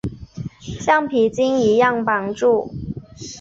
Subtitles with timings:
[0.79, 2.73] 橡皮筋一样绑住